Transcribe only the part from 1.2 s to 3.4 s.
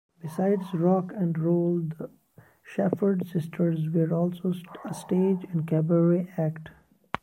roll the Shepherd